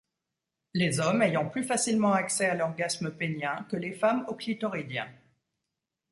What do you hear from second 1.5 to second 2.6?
facilement accès à